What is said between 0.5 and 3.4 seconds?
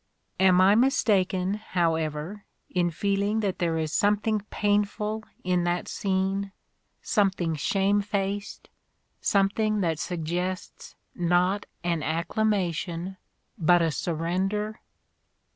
I mistaken, however, in feel